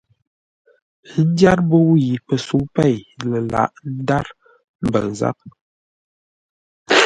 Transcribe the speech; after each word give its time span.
Ə́ 1.15 1.23
ndyár 1.29 1.59
mbəu 1.65 1.89
yi 2.03 2.11
pəsə̌u 2.25 2.59
pêi 2.75 2.97
lə 3.29 3.39
lǎghʼ 3.51 3.75
ńdár 3.99 4.27
mbəu 4.85 5.09
záp. 5.19 5.37